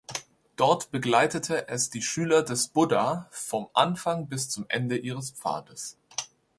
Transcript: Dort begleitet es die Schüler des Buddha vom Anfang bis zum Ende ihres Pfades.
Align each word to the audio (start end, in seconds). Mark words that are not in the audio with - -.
Dort 0.55 0.89
begleitet 0.89 1.51
es 1.51 1.91
die 1.91 2.01
Schüler 2.01 2.41
des 2.41 2.69
Buddha 2.69 3.27
vom 3.29 3.67
Anfang 3.75 4.25
bis 4.25 4.49
zum 4.49 4.65
Ende 4.67 4.97
ihres 4.97 5.29
Pfades. 5.29 5.95